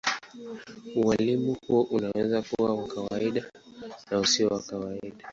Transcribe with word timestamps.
Ualimu 0.95 1.55
huo 1.67 1.81
unaweza 1.81 2.41
kuwa 2.41 2.75
wa 2.75 2.87
kawaida 2.87 3.51
na 4.11 4.19
usio 4.19 4.47
wa 4.49 4.61
kawaida. 4.61 5.25